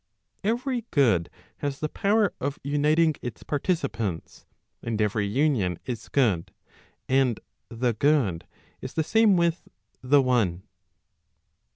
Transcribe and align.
Every 0.43 0.85
good 0.89 1.29
has 1.57 1.79
the 1.79 1.87
power 1.87 2.33
of 2.39 2.57
uniting 2.63 3.13
its 3.21 3.43
participants, 3.43 4.47
and 4.81 4.99
every 4.99 5.27
union 5.27 5.77
is 5.85 6.09
good; 6.09 6.51
and 7.07 7.39
the 7.69 7.93
good 7.93 8.47
is 8.81 8.95
the 8.95 9.03
same 9.03 9.37
with 9.37 9.67
the 10.01 10.19
one. 10.23 10.63